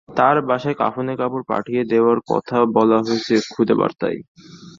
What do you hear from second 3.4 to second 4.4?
খুদে বার্তায়।